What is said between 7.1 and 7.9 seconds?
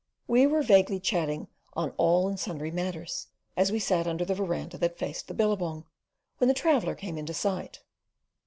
into sight.